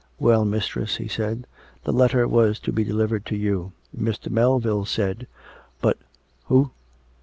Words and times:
"Well, 0.19 0.45
mistress," 0.45 0.95
he 0.95 1.07
said," 1.07 1.45
the 1.83 1.93
letter 1.93 2.27
was 2.27 2.57
to 2.61 2.71
be 2.71 2.83
delivered 2.83 3.23
to 3.27 3.35
you, 3.35 3.73
Mr. 3.95 4.31
Melville 4.31 4.85
said; 4.85 5.27
but" 5.79 5.99
"Who?" 6.47 6.71